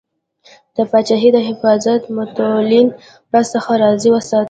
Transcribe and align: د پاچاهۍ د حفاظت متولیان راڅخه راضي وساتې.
د 0.75 0.77
پاچاهۍ 0.91 1.29
د 1.33 1.37
حفاظت 1.47 2.01
متولیان 2.15 2.87
راڅخه 3.33 3.73
راضي 3.83 4.09
وساتې. 4.11 4.39